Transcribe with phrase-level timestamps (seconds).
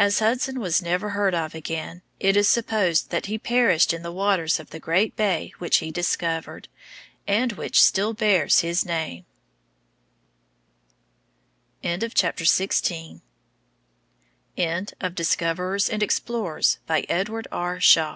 [0.00, 4.10] As Hudson was never heard of again, it is supposed that he perished in the
[4.10, 6.66] waters of the great bay which he discovered,
[7.28, 9.24] and which still bears his name.
[11.84, 12.40] End of Project
[12.82, 17.78] Gutenberg's Discoverers and Explorers, by Edward R.